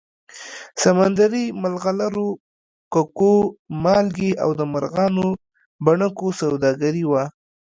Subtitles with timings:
[0.81, 2.29] سمندري مرغلرو،
[2.93, 3.35] ککو،
[3.83, 5.27] مالګې او د مرغانو
[5.85, 7.23] بڼکو سوداګري وه